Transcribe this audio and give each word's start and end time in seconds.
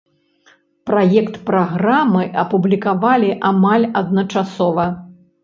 Праект 0.89 1.37
праграмы 1.49 2.23
апублікавалі 2.45 3.31
амаль 3.53 3.87
адначасова. 4.03 4.89